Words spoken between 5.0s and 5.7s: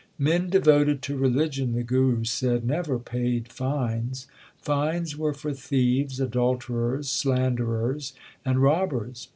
were for